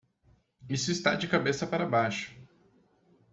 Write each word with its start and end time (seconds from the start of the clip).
Isso 0.67 0.89
está 0.91 1.13
de 1.13 1.27
cabeça 1.27 1.67
para 1.67 1.85
baixo. 1.85 2.35